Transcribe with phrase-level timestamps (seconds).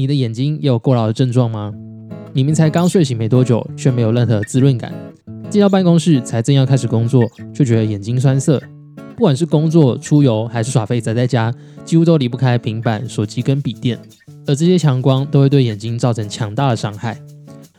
[0.00, 1.74] 你的眼睛也有过劳的症状吗？
[2.32, 4.90] 明明才刚睡醒没多久，却没有任何滋润感。
[5.50, 8.58] 进到办公室才正要开始工作，就觉得眼睛酸涩。
[9.14, 11.52] 不管是工作、出游还是耍废宅在家，
[11.84, 13.98] 几乎都离不开平板、手机跟笔电。
[14.46, 17.20] 而这些强光都会对眼睛造成强大的伤害。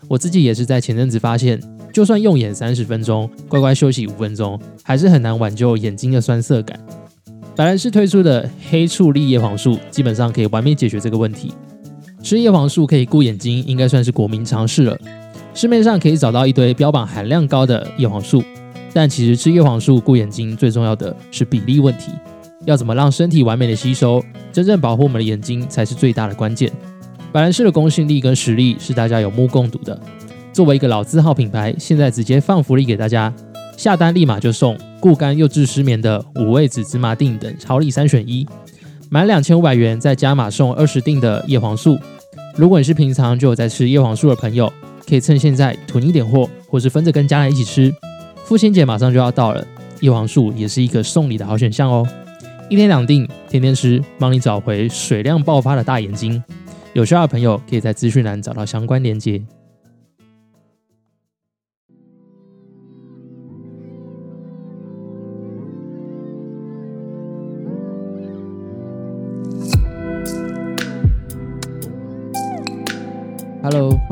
[0.08, 1.60] 我自己也是在前阵子发现，
[1.92, 6.80] 就算用眼三十分钟，乖乖休息五分钟，还是很难挽救眼睛的酸涩感。
[7.56, 11.52] 白兰氏推出的黑醋栗叶黄素，基本上可以完美解决这个问题。
[12.24, 14.98] 吃叶黄素可以顾眼睛，应该算是国民常识了。
[15.54, 18.42] 市面上可以找到一堆标榜含量高的叶黄素，
[18.94, 22.12] 但其实吃叶黄素顾眼睛最重要的是比例问题。
[22.66, 24.24] 要怎么让身体完美的吸收，
[24.54, 26.72] 真正保护我们的眼睛才是最大的关键。
[27.32, 30.00] 白兰氏的公信力跟实力是大家有目共睹的。
[30.54, 33.34] 作为一个老字号品牌，现在直接放福利给大家，
[33.76, 38.46] 下单立马就送固肝又治失眠的五味子芝麻锭等超力三选一。
[39.10, 42.00] 满两千五百元再加码送二十锭的叶黄素。
[42.56, 44.72] 如果你是平常就有在吃叶黄素的朋友，
[45.08, 47.94] 可以趁现在囤一点货，或是分着跟家人一起吃。
[48.44, 49.66] 父亲节马上就要到了，
[50.02, 52.08] 叶黄素也是一个送礼的好选项哦。
[52.70, 56.42] 一天两定，天天吃，帮你找回水量爆发的大眼睛。
[56.94, 59.42] 有需要的朋友可以在资讯栏找到相关链接。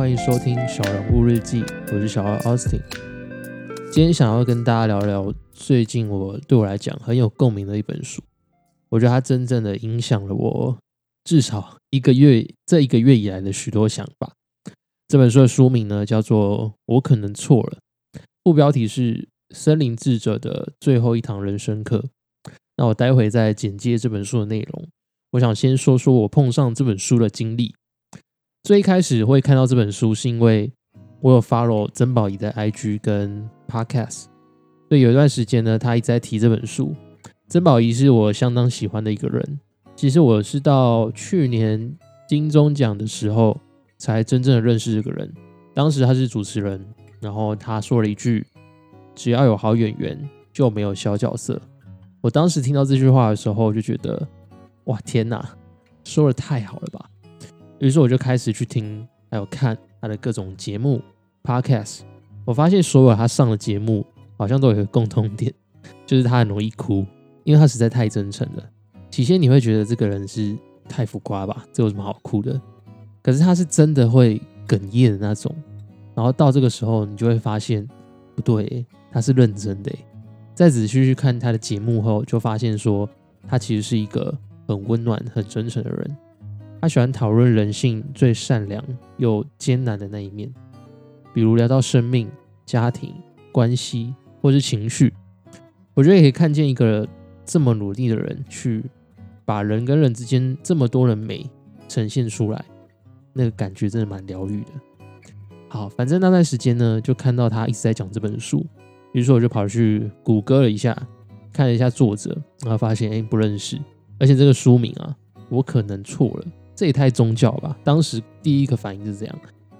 [0.09, 1.61] 欢迎收听《小人物日记》，
[1.93, 2.81] 我是小二 Austin。
[3.91, 8.23] 今天想要跟大家聊聊最近我对我来讲很有共鸣的一本书，
[8.89, 10.75] 我觉得它真正的影响了我
[11.25, 14.33] 至少一个月，这一个月以来的许多想法。
[15.07, 17.77] 这本书的书名呢叫做《我可能错了》，
[18.44, 19.13] 副标题是
[19.55, 22.05] 《森林智者的最后一堂人生课》。
[22.77, 24.88] 那我待会再简介这本书的内容。
[25.33, 27.75] 我想先说说我碰上这本书的经历。
[28.63, 30.71] 最一开始会看到这本书，是因为
[31.21, 34.25] 我有 follow 曾宝仪的 IG 跟 Podcast，
[34.88, 36.94] 所以有一段时间呢，他一直在提这本书。
[37.47, 39.59] 曾宝仪是我相当喜欢的一个人。
[39.95, 41.97] 其实我是到去年
[42.28, 43.59] 金钟奖的时候，
[43.97, 45.34] 才真正的认识这个人。
[45.73, 46.85] 当时他是主持人，
[47.22, 48.45] 然后他说了一句
[49.16, 51.59] ：“只要有好演员，就没有小角色。”
[52.22, 54.28] 我当时听到这句话的时候，就觉得
[54.85, 55.44] ：“哇，天哪，
[56.03, 57.09] 说的太好了吧！”
[57.79, 61.01] 于是我就开始去听，还有看他的各种节目、
[61.44, 62.01] podcast。
[62.45, 64.06] 我发现所有他上的节目
[64.38, 65.53] 好像都有一个共通点，
[66.06, 67.06] 就是他很容易哭，
[67.44, 68.63] 因为他实在太真诚了。
[69.09, 70.57] 起先你会觉得这个人是
[70.88, 72.59] 太浮夸吧，这有什么好哭的？
[73.22, 75.56] 可是他是真的会哽咽的那种。
[76.16, 77.88] 然后到这个时候，你就会发现
[78.35, 79.91] 不对，他是认真的。
[80.53, 83.09] 再仔细去看他的节目后，就发现说
[83.47, 86.17] 他其实是一个很温暖、很真诚的人。
[86.81, 88.84] 他喜欢讨论人性最善良
[89.17, 90.50] 又艰难的那一面，
[91.34, 92.29] 比如聊到生命、
[92.66, 93.13] 家庭
[93.51, 95.13] 关系或是情绪，
[95.94, 97.07] 我觉得也可以看见一个
[97.45, 98.84] 这么努力的人去
[99.44, 101.50] 把人跟人之间这么多人美
[101.90, 102.63] 呈现出来，
[103.34, 104.72] 那个感觉真的蛮疗愈的。
[105.67, 108.66] 好，反正那段时间呢，就看到他一直在讲这本书，
[109.11, 110.97] 于是我就跑去谷歌了一下，
[111.51, 113.78] 看了一下作者，然后发现哎不认识，
[114.17, 115.13] 而且这个书名啊，
[115.50, 116.46] 我可能错了。
[116.79, 117.78] 这也太宗教吧！
[117.84, 119.40] 当时第一个反应是这样，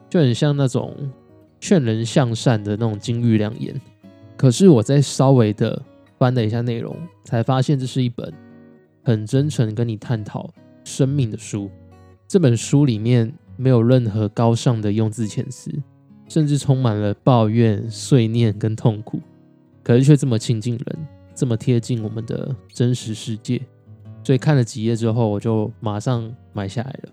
[0.10, 0.94] 就很像那种
[1.58, 3.74] 劝人向善的那种金玉良言。
[4.36, 5.82] 可是我在稍微的
[6.18, 6.94] 翻了一下内容，
[7.24, 8.34] 才发现这是一本
[9.02, 10.50] 很真诚跟你探讨
[10.84, 11.72] 生命的书。
[12.28, 15.72] 这本书里面没有任何高尚的用字遣词，
[16.28, 19.22] 甚至充满了抱怨、碎念跟痛苦，
[19.86, 23.62] 可是却这么亲近人，这么贴近我们的真实世界。
[24.30, 27.12] 所以看了几页之后，我就马上买下来了。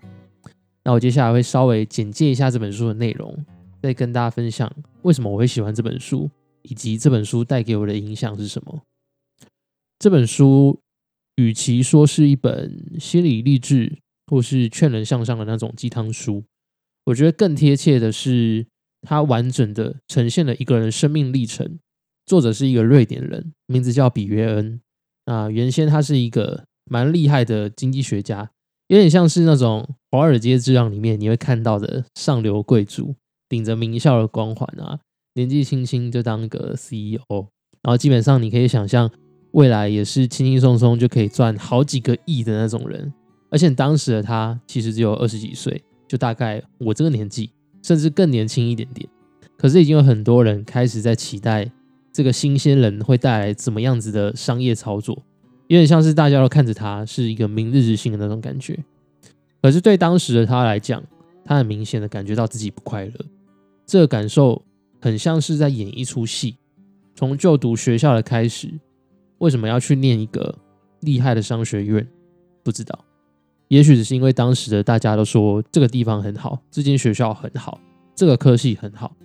[0.83, 3.35] 那我接下来会稍微简介一下这本书的内容，
[3.81, 6.29] 再跟大家分享为什么我会喜欢这本书，
[6.61, 8.83] 以及这本书带给我的影响是什么。
[9.97, 10.79] 这本书
[11.37, 13.97] 与其说是一本心理励志
[14.27, 16.43] 或是劝人向上的那种鸡汤书，
[17.05, 18.67] 我觉得更贴切的是
[19.01, 21.79] 它完整的呈现了一个人生命历程。
[22.27, 24.79] 作者是一个瑞典人，名字叫比约恩。
[25.25, 26.65] 啊，原先他是一个。
[26.89, 28.49] 蛮厉害的经济学家，
[28.87, 33.15] 有点像是那种华尔街之狼里面你会看到的上流贵族，
[33.49, 34.99] 顶着名校的光环啊，
[35.35, 37.47] 年纪轻轻就当个 CEO，
[37.81, 39.09] 然后基本上你可以想象
[39.51, 43.13] 未来也是轻轻松松就可以赚好几个亿的那种人。
[43.49, 47.49] 而且当时的他其实只有二十几岁，就大概我这个年纪，
[47.81, 49.07] 甚至更年轻一点点。
[49.57, 51.71] 可是已经有很多人开始在期待
[52.11, 55.23] 这个新鲜人会带来怎么样子的商业操作。
[55.67, 58.77] 有点像是大家都看着他是一个明日之星的那种感觉，
[59.61, 61.03] 可是对当时的他来讲，
[61.45, 63.13] 他很明显的感觉到自己不快乐。
[63.85, 64.63] 这个感受
[65.01, 66.55] 很像是在演一出戏。
[67.15, 68.71] 从就读学校的开始，
[69.39, 70.55] 为什么要去念一个
[70.99, 72.07] 厉害的商学院？
[72.63, 72.99] 不知道，
[73.69, 77.79] 也许只是因为当时的大家都说这个地方很好，这间学校很好，
[78.13, 79.15] 这个科系很好。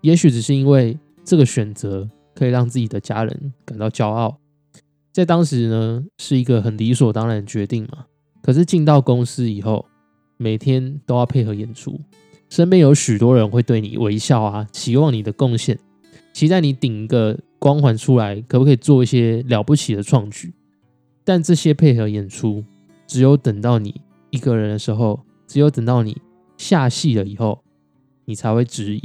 [0.00, 4.36] 也许只是因为这个选择可以让自己的家人感到骄傲，
[5.18, 8.06] 在当时呢是一个很理所当然的决定嘛。
[8.40, 9.84] 可是进到公司以后，
[10.36, 12.00] 每天都要配合演出，
[12.48, 15.76] 身边有许多人会对你微笑啊，期望你的贡献。
[16.32, 20.54] 期待你顶一个光环出来，可不可以做一些了不起的创举？
[21.24, 22.62] 但这些配合演出，
[23.08, 24.00] 只有等到你
[24.30, 25.18] 一个人的时候，
[25.48, 26.16] 只有等到你
[26.56, 27.60] 下戏了以后，
[28.24, 29.02] 你才会质疑：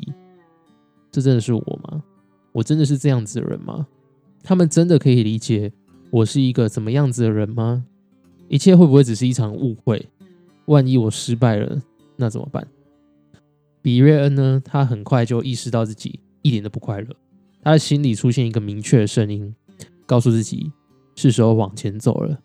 [1.12, 2.04] 这真的是我吗？
[2.52, 3.88] 我真的是这样子的人吗？
[4.44, 5.72] 他们真的可以理解
[6.14, 7.88] 我是一个怎么样子的人吗？
[8.48, 10.10] 一切会不会只是一场误会？
[10.66, 11.82] 万一我失败了，
[12.18, 12.68] 那怎么办？
[13.82, 14.62] 比瑞恩呢？
[14.64, 17.08] 他很快就意识到自己一点都不快乐。
[17.64, 19.56] 他的心里出现一个明确的声音，
[20.06, 20.72] 告诉自己
[21.16, 22.40] 是时候往前走了。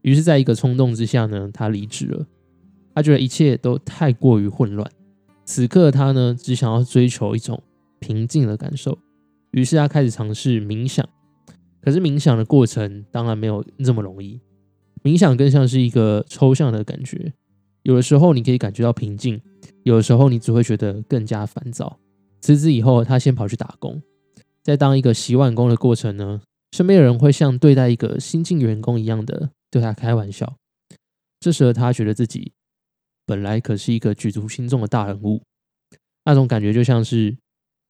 [0.00, 2.26] 于是，在一个冲动之下呢，他离职了。
[2.94, 4.90] 他觉得一切都太过于混乱。
[5.44, 7.62] 此刻，他呢只想要追求一种
[7.98, 8.96] 平静的感受。
[9.50, 11.06] 于是，他开始尝试冥想。
[11.82, 14.40] 可是，冥想的过程当然没有这么容易。
[15.02, 17.32] 冥想更像是一个抽象的感觉。
[17.82, 19.42] 有的时候你可以感觉到平静，
[19.82, 21.98] 有的时候你只会觉得更加烦躁。
[22.40, 24.00] 辞职以后，他先跑去打工。
[24.62, 26.40] 在当一个洗碗工的过程呢，
[26.70, 30.56] 身边的人会像对待一个新进员工一样的对他开玩笑。
[31.40, 32.52] 这时候他觉得自己
[33.26, 35.42] 本来可是一个举足轻重的大人物，
[36.24, 37.36] 那种感觉就像是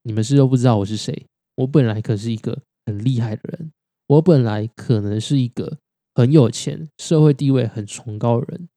[0.04, 1.26] 你们是都不知道我是谁。
[1.56, 3.70] 我本来可是一个很厉害的人，
[4.12, 5.78] 我本来可能是一个
[6.14, 8.68] 很有钱、社会地位很崇高的人，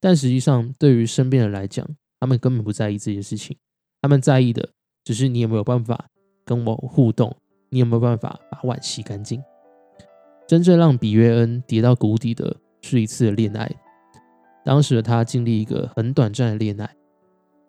[0.00, 1.86] 但实际上对于身边人来讲，
[2.18, 3.56] 他们根本不在意这些事情，
[4.00, 4.70] 他们在意的
[5.04, 6.06] 只是你有没有办法。
[6.44, 7.36] 跟我互动，
[7.70, 9.40] 你有没有办法把碗洗干净？
[10.48, 13.70] 真正让比约恩跌到谷底的是一次恋爱。
[14.64, 16.96] 当时的他经历一个很短暂的恋爱，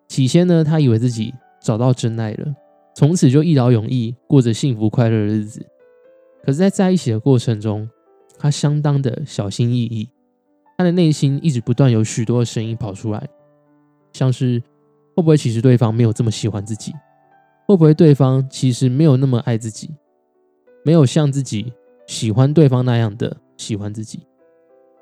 [0.08, 1.32] 起先呢，他以为自己
[1.62, 2.52] 找到真爱了，
[2.96, 5.64] 从此就一劳永逸，过着幸福快乐的日子。
[6.44, 7.88] 可是，在在一起的过程中，
[8.38, 10.08] 他相当的小心翼翼，
[10.76, 13.26] 他的内心一直不断有许多的声音跑出来，
[14.12, 14.60] 像是
[15.16, 16.92] 会不会其实对方没有这么喜欢自己？
[17.66, 19.90] 会不会对方其实没有那么爱自己，
[20.84, 21.72] 没有像自己
[22.06, 24.20] 喜欢对方那样的喜欢自己？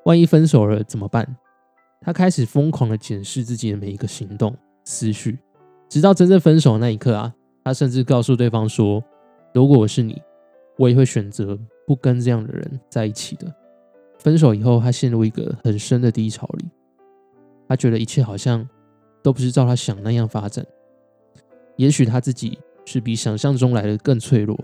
[0.05, 1.35] 万一分手了怎么办？
[1.99, 4.55] 他开始疯狂的检视自己的每一个行动、
[4.85, 5.37] 思绪，
[5.89, 7.33] 直到真正分手那一刻啊，
[7.65, 9.03] 他甚至告诉对方说
[9.53, 10.21] ：“如果我是你，
[10.77, 13.53] 我也会选择不跟这样的人在一起的。”
[14.19, 16.65] 分手以后，他陷入一个很深的低潮里，
[17.67, 18.67] 他觉得一切好像
[19.21, 20.65] 都不是照他想那样发展。
[21.75, 24.57] 也许他自己是比想象中来的更脆弱，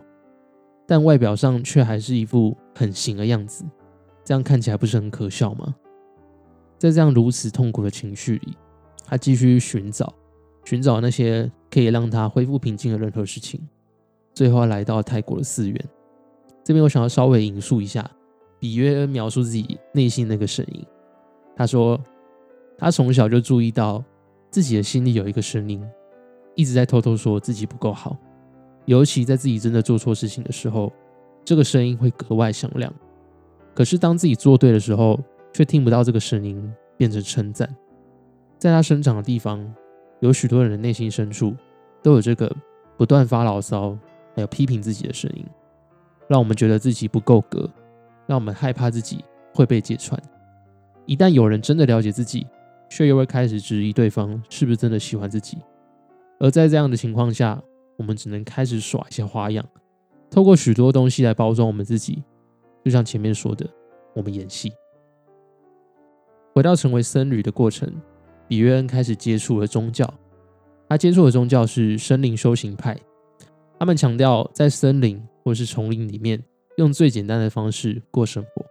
[0.87, 3.65] 但外表上却还是一副很行的样子，
[4.23, 5.75] 这样看起来不是很可笑吗？
[6.77, 8.55] 在这样如此痛苦的情绪里，
[9.05, 10.13] 他继续寻找，
[10.63, 13.59] 寻找那些可以让他恢复平静的任何事情，
[14.33, 15.89] 最后来到泰国的寺院。
[16.69, 18.07] 这边我想要稍微引述一下
[18.59, 20.85] 比约恩描述自己内心那个声音。
[21.55, 21.99] 他说，
[22.77, 24.03] 他从小就注意到
[24.51, 25.83] 自己的心里有一个声音。
[26.53, 28.15] 一直在偷偷说自己不够好，
[28.85, 30.93] 尤其在自己真的做错事情的时候，
[31.43, 32.93] 这个声音会格外响亮。
[33.73, 35.19] 可是当自己做对的时候，
[35.51, 37.67] 却听不到这个声音变成称赞。
[38.59, 39.59] 在他生长的地方，
[40.19, 41.55] 有许多人的内心深处
[42.03, 42.55] 都有这个
[42.95, 43.97] 不断发牢骚，
[44.35, 45.43] 还有批评自己的声音，
[46.29, 47.69] 让我们觉得自己不够格，
[48.27, 50.17] 让我们害怕自己会被揭穿。
[51.05, 52.45] 一旦有人真的了解自己，
[52.87, 55.57] 却又会开始质疑对方是不是真的喜欢自己。
[56.39, 57.61] 而在这样的情况下，
[57.97, 59.65] 我们只能开始耍一些花样，
[60.29, 62.23] 透过许多东西来包装我们自己。
[62.85, 63.67] 就像前面说的，
[64.15, 64.71] 我们演戏。
[66.53, 67.91] 回到成为僧侣的过程，
[68.47, 70.07] 比约恩开始接触了宗教。
[70.87, 72.97] 他接触的宗教是森林修行派，
[73.77, 76.39] 他们强调在森林或是丛林里面，
[76.77, 78.63] 用最简单的方式过生活，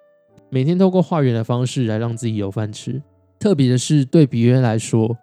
[0.49, 3.02] 每天透过化缘的方式来让自己有饭吃。
[3.37, 5.18] 特别的是，对比约来说。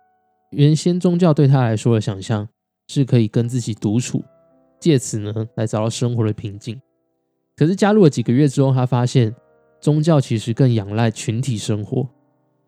[0.51, 2.49] 原先宗教对他来说的想象
[2.89, 4.21] 是可以跟自己独处，
[4.81, 6.77] 借此呢来找到生活的平静。
[7.55, 9.33] 可是加入了几个月之后，他发现
[9.79, 12.05] 宗教其实更仰赖群体生活，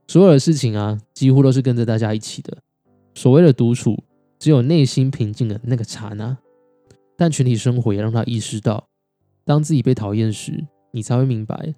[0.07, 2.57] 所有的事情啊几乎都是跟着大家一起的。
[3.15, 4.01] 所谓的独处，
[4.39, 6.37] 只有内心平静的那个刹那。
[7.17, 8.87] 但群体生活也让他意识到，
[9.43, 11.75] 当自己被讨厌时，你才会明白，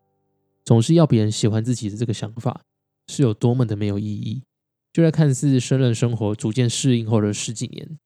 [0.65, 2.61] 总是要别人喜欢自己的这个想法
[3.07, 4.43] 是有多么的没有意义。
[4.91, 7.97] 就在看似生人生活逐渐适应后的十几年，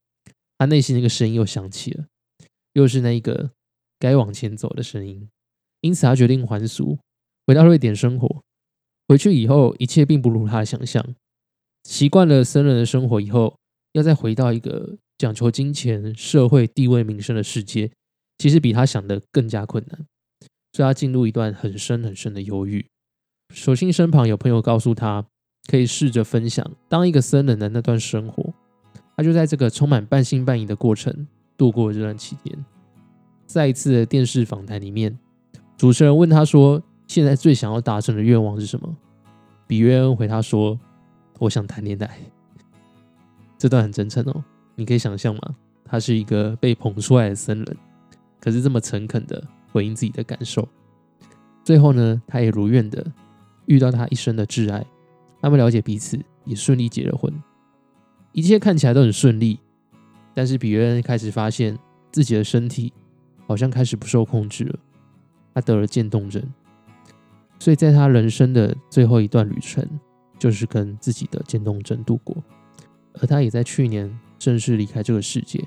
[0.57, 2.05] 他内心那个声音又响起了，
[2.73, 3.51] 又是那一个
[3.97, 5.27] 该往前走的声音。
[5.81, 6.99] 因此，他决定还俗，
[7.47, 8.43] 回到瑞典生活。
[9.07, 11.15] 回去以后，一切并不如他想象。
[11.83, 13.57] 习惯了僧人的生活以后，
[13.93, 17.89] 要再回到一个讲求金钱、社会地位、名声的世界，
[18.39, 20.05] 其实比他想的更加困难。
[20.73, 22.85] 所以，他进入一段很深很深的忧郁。
[23.53, 25.25] 所幸身旁有朋友告诉他，
[25.71, 28.53] 可以试着分享当一个僧人的那段生活。
[29.15, 31.25] 他就在这个充满半信半疑的过程
[31.55, 32.65] 度过这段期间。
[33.45, 35.17] 在一次的电视访谈里面。
[35.77, 38.93] 主持人问他说：“现在最想要达成的愿望是什么？”
[39.65, 40.77] 比约恩回他说
[41.39, 42.19] ：“我想谈恋爱。”
[43.57, 44.43] 这段很真诚哦，
[44.75, 45.41] 你可以想象吗？
[45.85, 47.77] 他是一个被捧出来的僧人，
[48.39, 50.67] 可是这么诚恳的回应自己的感受。
[51.63, 53.05] 最后呢，他也如愿的
[53.67, 54.85] 遇到他一生的挚爱，
[55.41, 57.31] 他们了解彼此，也顺利结了婚。
[58.31, 59.59] 一切看起来都很顺利，
[60.33, 61.77] 但是比约恩开始发现
[62.11, 62.91] 自己的身体
[63.45, 64.79] 好像开始不受控制了。
[65.53, 66.41] 他得了渐冻症，
[67.59, 69.87] 所以在他人生的最后一段旅程，
[70.39, 72.35] 就是跟自己的渐冻症度过。
[73.21, 74.11] 而他也在去年
[74.43, 75.65] 正式离开这个世界。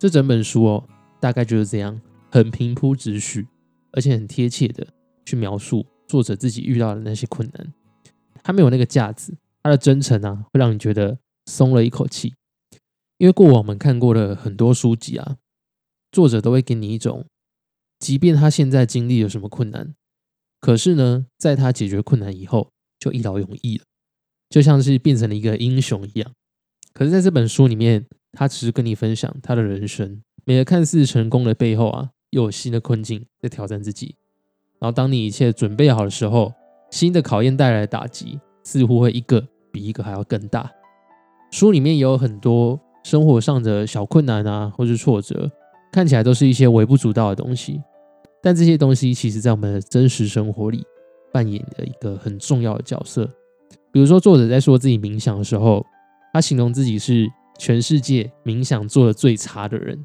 [0.00, 0.88] 这整本书哦，
[1.20, 3.46] 大概就是这样，很平铺直叙，
[3.92, 4.84] 而且很贴切的
[5.24, 7.72] 去描述作者自己遇到的那些困难。
[8.42, 11.16] 他没有那个架子，他的真诚啊，会让你觉得
[11.46, 12.34] 松了一口气。
[13.18, 15.36] 因为过往我们看过的很多书籍啊，
[16.10, 17.26] 作者都会给你一种。
[18.00, 19.94] 即便他现在经历了什么困难，
[20.60, 23.84] 可是呢，在他解决困难以后，就一劳永逸了，
[24.50, 26.32] 就像是变成了一个英雄一样。
[26.94, 34.14] 可是，在这本书里面，他只是跟你分享他的人生，每个看似成功的背后啊，又有新的困境在挑战自己。
[34.78, 36.52] 然后，当你一切准备好的时候，
[36.90, 40.70] 新的考验带来的打击似乎会一个比一个还要更大。
[41.50, 45.50] 书里面也有很多生活上的小困难啊，或是挫折，
[45.90, 47.82] 看起来都是一些微不足道的东西。
[48.40, 50.84] 但这些东西其实，在我们的真实生活里
[51.32, 53.28] 扮演的一个很重要的角色。
[53.90, 55.84] 比如说，作者在说自己冥想的时候，
[56.34, 60.04] 他形容自己是全世界冥想做的最差的人。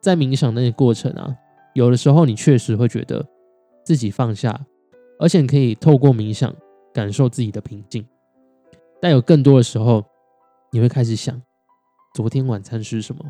[0.00, 1.36] 在冥想那个过程啊，
[1.74, 3.22] 有的时候你确实会觉得
[3.84, 4.58] 自己放下，
[5.18, 6.50] 而且可以透过冥想
[6.94, 8.02] 感受自己的平静。
[8.98, 10.02] 但有更多的时候，
[10.72, 11.38] 你会开始想：
[12.14, 13.22] 昨天晚餐是什么？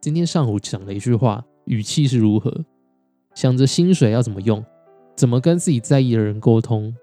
[0.00, 2.64] 今天上午讲了一句话，语气是如何？
[3.34, 4.64] 想着薪水要怎么用，
[5.16, 6.94] 怎么跟自己在意的人沟通，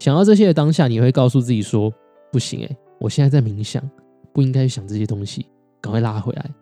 [0.00, 1.94] 想到这些的当下，你会告诉自己说
[2.32, 3.88] ：“不行诶，我现在在冥想，
[4.38, 5.46] 不应该想这些东西，
[5.80, 6.54] 赶快拉回来。”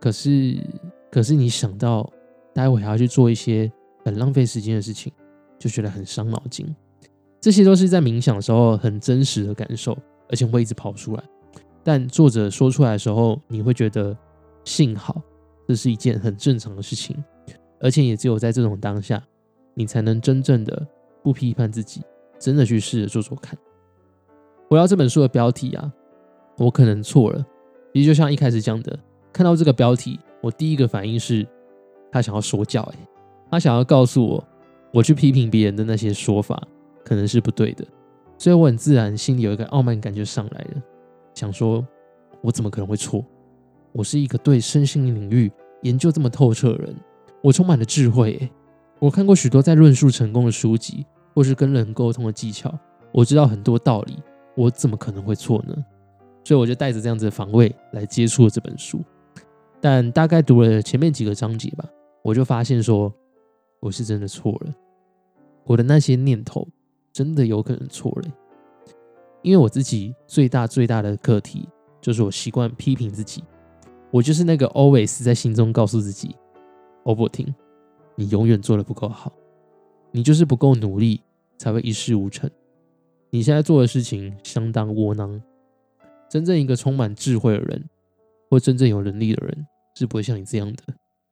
[0.00, 0.58] 可是，
[1.08, 2.12] 可是你想到
[2.52, 3.70] 待会还要去做一些
[4.04, 5.12] 很浪费时间的事情，
[5.56, 6.66] 就觉得很伤脑筋。
[7.40, 9.96] 这些都是在冥想的时候很真实的感受，
[10.28, 11.22] 而且会一直跑出来。
[11.84, 14.18] 但作者说出来的时候，你会觉得
[14.64, 15.22] 幸好，
[15.68, 17.16] 这是一件很正常的事情。
[17.78, 19.22] 而且也只有在这种当下，
[19.74, 20.84] 你才能真正的
[21.22, 22.02] 不批判自己，
[22.40, 23.56] 真的去试着做做看。
[24.68, 25.92] 回到这本书的标题啊，
[26.58, 27.44] 我可能错了。
[27.92, 28.98] 其实就像一开始讲的，
[29.32, 31.46] 看到这个标题，我第一个反应是，
[32.10, 32.98] 他想要说教，哎，
[33.50, 34.44] 他想要告诉我，
[34.92, 36.62] 我去批评别人的那些说法
[37.04, 37.84] 可能是不对的。
[38.38, 40.82] 所以我很自然心里有一个傲慢感就上来了，
[41.34, 41.86] 想说，
[42.40, 43.24] 我怎么可能会错？
[43.92, 46.96] 我是一个对身心领域研究这么透彻的人。
[47.42, 48.50] 我充满了智慧，
[48.98, 51.04] 我看过许多在论述成功的书籍，
[51.34, 52.72] 或是跟人沟通的技巧，
[53.12, 54.16] 我知道很多道理，
[54.56, 55.76] 我怎么可能会错呢？
[56.44, 59.00] 所以我就带着这样子的防卫来接触了这本书。
[59.80, 61.88] 但大概读了前面几个章节吧，
[62.22, 63.12] 我就发现说，
[63.80, 64.72] 我是真的错了，
[65.64, 66.66] 我的那些念头
[67.12, 68.30] 真的有可能错了，
[69.42, 71.68] 因为我自己最大最大的课题
[72.00, 73.42] 就是我习惯批评自己，
[74.10, 76.36] 我就是那个 always 在心中告诉自己。
[77.04, 77.52] 欧不听，
[78.14, 79.32] 你永远做的不够好，
[80.12, 81.20] 你就是不够努力，
[81.58, 82.48] 才会一事无成。
[83.30, 85.42] 你现在做的事情相当窝囊。
[86.32, 87.90] 真正一个充满智慧的人，
[88.48, 90.82] 或真正有能力的人，是不会像你这样的。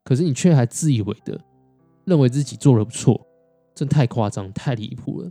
[0.04, 1.40] 可是你却还自以为的
[2.04, 3.18] 认为自己做的不错，
[3.74, 5.30] 真太夸张，太离谱了。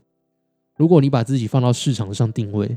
[0.75, 2.75] 如果你把自己放到市场上定位，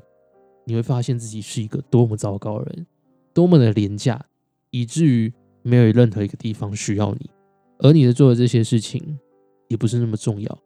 [0.67, 2.87] 你会发现自己是一个多么糟糕的人，
[3.33, 4.23] 多么的廉价，
[4.71, 5.33] 以至于
[5.63, 7.31] 没有任何一个地方需要你。
[7.79, 9.19] 而你的做的这些事情，
[9.69, 10.59] 也不是那么重要。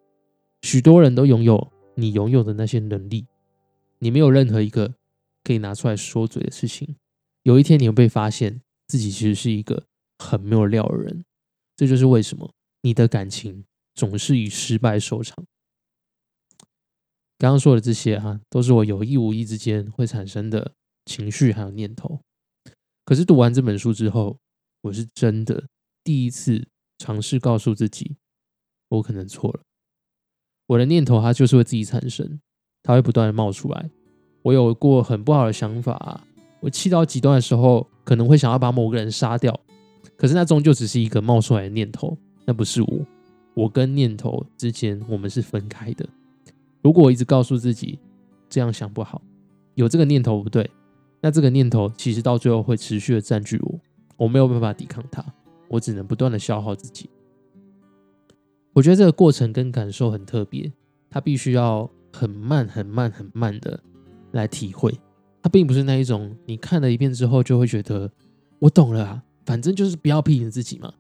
[0.63, 3.29] 许多人都拥有你拥有的那些能力，
[4.01, 4.93] 你没有任何一个
[5.47, 6.97] 可以拿出来说嘴的事情。
[7.45, 9.85] 有一天你会被发现自己其实是一个
[10.19, 11.25] 很没有料的人。
[11.77, 15.45] 这就是为什么你的感情总是以失败收场。
[17.39, 20.73] 刚刚说的这些啊，都是我有意无意之间会产生的
[21.05, 22.21] 情绪还有念头。
[23.05, 24.39] 可是读完这本书之后，
[24.81, 25.69] 我是真的
[26.03, 26.67] 第一次
[26.99, 28.17] 尝试告诉自己，
[28.89, 29.61] 我可能错了。
[30.69, 32.41] 我的念头它就是会自己产生，
[32.83, 33.91] 它会不断的冒出来。
[34.47, 36.21] 我有过很不好的想法，
[36.61, 39.59] 我气到极端的时候，可能会想要把某个人杀掉。
[40.17, 42.89] 可是那终究只是一个冒出来的念头，那不是我。
[43.55, 46.09] 我跟念头之间，我们是分开的。
[46.81, 47.99] 如果我一直告诉自己
[48.49, 49.21] 这样想不好，
[49.75, 50.71] 有这个念头不对，
[51.21, 53.81] 那这个念头其实到最后会持续的占据我，
[54.17, 55.25] 我没有办法抵抗它，
[55.67, 57.11] 我只能不断的消耗自己。
[58.75, 60.73] 我觉得这个过程跟感受很特别，
[61.11, 63.81] 它必须要很慢、很慢、很慢的
[64.33, 64.93] 来体会。
[65.43, 68.11] 它并不是那一种你看了一遍之后就会觉得
[68.59, 70.93] 我懂了啊，反正就是不要批评自己嘛。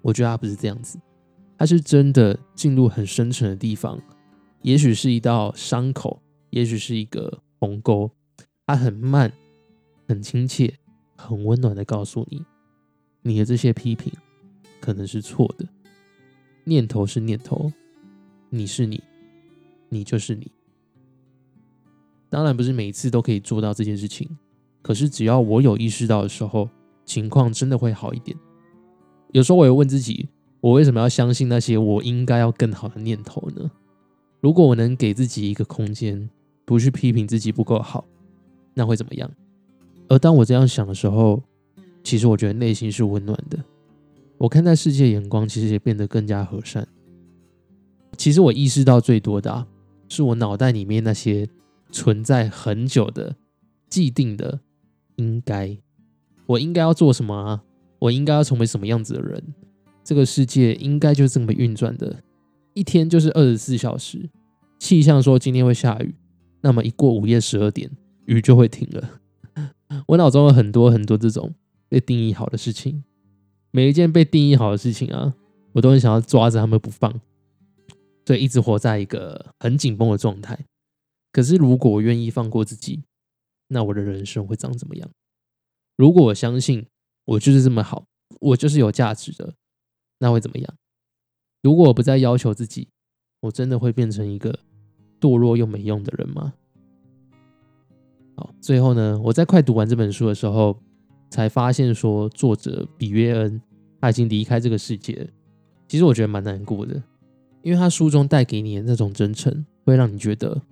[0.00, 0.98] 我觉得它不是这样子，
[1.58, 4.00] 它是真的进入很深沉的地方。
[4.62, 8.10] 也许是一道伤口，也许是一个鸿沟，
[8.66, 9.30] 它很慢、
[10.08, 10.72] 很亲切、
[11.16, 12.42] 很温暖的告诉你，
[13.20, 14.10] 你的这些批评
[14.80, 15.66] 可能是错的。
[16.64, 17.70] 念头是念头，
[18.48, 19.02] 你是你，
[19.90, 20.50] 你就是你。
[22.34, 24.28] 当然不是每一次都可以做到这件事情，
[24.82, 26.68] 可是只要我有意识到的时候，
[27.04, 28.36] 情况真的会好一点。
[29.30, 30.28] 有时候我也问自己，
[30.60, 33.70] 我为什么要相信那些我应该要更好的念头呢？
[34.40, 36.28] 如果我能给自己一个空间，
[36.64, 38.04] 不去批评自己不够好，
[38.74, 39.30] 那会怎么样？
[40.08, 41.40] 而当我这样想的时候，
[42.02, 43.56] 其实我觉得内心是温暖的。
[44.38, 46.84] 我看待世界眼光其实也变得更加和善。
[48.16, 49.64] 其实我意识到最多的啊，
[50.08, 51.48] 是我脑袋里面那些
[51.94, 53.36] 存在很久的
[53.88, 54.58] 既定的
[55.14, 55.78] 应该，
[56.46, 57.62] 我应该要做什么啊？
[58.00, 59.54] 我应该要成为什么样子的人？
[60.02, 62.24] 这个世界应该就是这么运转的。
[62.72, 64.28] 一天就是二十四小时，
[64.80, 66.16] 气象说今天会下雨，
[66.62, 67.88] 那么一过午夜十二点，
[68.26, 69.20] 雨就会停了。
[70.08, 71.54] 我脑中有很多很多这种
[71.88, 73.04] 被定义好的事情，
[73.70, 75.32] 每一件被定义好的事情啊，
[75.74, 77.20] 我都很想要抓着他们不放，
[78.26, 80.58] 所以一直活在一个很紧绷的状态。
[81.34, 83.02] 可是如果我愿意放过自己，
[83.66, 85.10] 那我的人生会长怎么样？
[85.96, 86.86] 如果我相信
[87.24, 88.04] 我就是这么好，
[88.38, 89.54] 我就是有价值的，
[90.20, 90.74] 那会怎么样？
[91.60, 92.86] 如果我不再要求自己，
[93.40, 94.56] 我真的会变成一个
[95.20, 96.54] 堕落又没用的人吗？
[98.36, 100.80] 好，最后呢，我在快读完这本书的时候，
[101.30, 103.60] 才发现说作者比约恩
[104.00, 105.28] 他已经离开这个世界。
[105.88, 107.02] 其实我觉得蛮难过的，
[107.62, 110.62] 因为他书中带给你的那种真诚，会让你觉得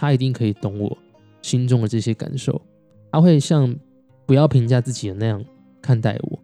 [0.00, 0.96] 他一定可以懂我
[1.42, 2.62] 心中的这些感受，
[3.10, 3.76] 他会像
[4.26, 5.44] 不要评价自己的那样
[5.82, 6.38] 看待我，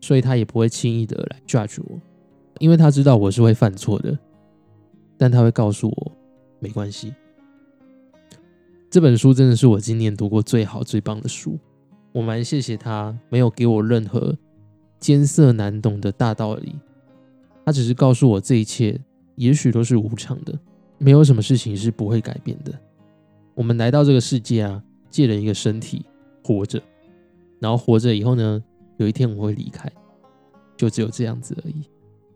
[0.00, 2.00] 所以他也不会轻易的来 judge 我。
[2.60, 4.16] 因为他知道我是会犯错的，
[5.18, 6.12] 但他会告诉我
[6.60, 7.12] 没关系。
[8.88, 11.58] 这本书真的是我今年读过最好最棒的书，
[12.12, 14.38] 我蛮谢谢他没有给我任何
[15.00, 16.76] 艰涩难懂的大道理，
[17.66, 19.00] 他只是告诉我这一切
[19.34, 20.56] 也许都是无常的，
[20.98, 22.72] 没有什么事情是不会改变的。
[23.54, 26.04] 我们来到这个世界啊，借了一个身体
[26.42, 26.82] 活着，
[27.60, 28.62] 然后活着以后呢，
[28.96, 29.90] 有一天我会离开，
[30.76, 31.84] 就只有这样子而已。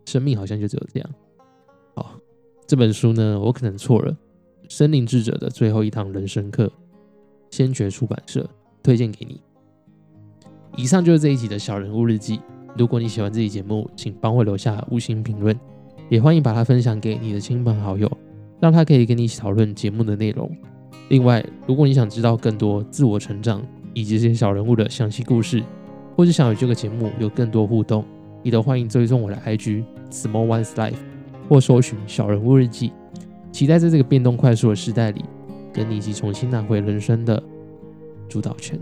[0.05, 1.09] 生命好像就只有这样。
[1.93, 2.15] 好，
[2.65, 4.15] 这本书呢，我可能错了。
[4.69, 6.71] 森林智者的最后一堂人生课，
[7.49, 8.47] 先觉出版社
[8.81, 9.41] 推荐给你。
[10.77, 12.39] 以上就是这一集的小人物日记。
[12.77, 15.59] 如果你喜欢这期节目，请帮我留下五星评论，
[16.07, 18.09] 也欢迎把它分享给你的亲朋好友，
[18.61, 20.49] 让他可以跟你一起讨论节目的内容。
[21.09, 23.61] 另外，如果你想知道更多自我成长
[23.93, 25.63] 以及这些小人物的详细故事，
[26.15, 28.05] 或是想与这个节目有更多互动，
[28.43, 29.83] 你都欢迎追踪我的 IG。
[30.11, 30.95] Small One's Life，
[31.47, 32.91] 或搜寻小人物日记，
[33.51, 35.23] 期待在这个变动快速的时代里，
[35.71, 37.41] 跟你一起重新拿回人生的
[38.27, 38.79] 主导权。